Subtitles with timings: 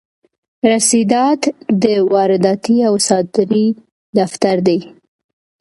[0.71, 1.41] رسیدات
[1.83, 3.65] د واردې او صادرې
[4.17, 4.79] دفتر دی.